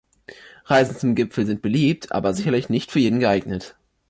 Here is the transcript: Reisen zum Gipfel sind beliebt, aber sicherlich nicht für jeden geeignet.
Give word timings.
Reisen 0.65 0.97
zum 0.97 1.13
Gipfel 1.13 1.45
sind 1.45 1.61
beliebt, 1.61 2.11
aber 2.11 2.33
sicherlich 2.33 2.69
nicht 2.69 2.91
für 2.91 2.97
jeden 2.97 3.19
geeignet. 3.19 3.75